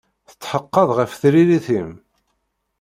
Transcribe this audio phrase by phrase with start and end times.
[0.29, 1.89] Tetḥeqqeḍ ɣef tririt-im?